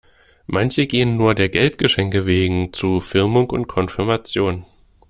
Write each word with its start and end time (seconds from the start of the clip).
Manche 0.47 0.87
gehen 0.87 1.15
nur 1.15 1.35
der 1.35 1.47
Geldgeschenke 1.49 2.25
wegen 2.25 2.73
zu 2.73 3.01
Firmung 3.01 3.51
und 3.51 3.67
Konfirmation. 3.67 4.65